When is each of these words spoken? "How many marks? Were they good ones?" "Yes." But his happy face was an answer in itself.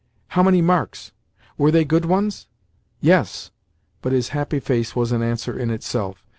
"How 0.29 0.41
many 0.41 0.63
marks? 0.63 1.11
Were 1.59 1.69
they 1.69 1.85
good 1.85 2.05
ones?" 2.05 2.47
"Yes." 3.01 3.51
But 4.01 4.13
his 4.13 4.29
happy 4.29 4.59
face 4.59 4.95
was 4.95 5.11
an 5.11 5.21
answer 5.21 5.55
in 5.55 5.69
itself. 5.69 6.25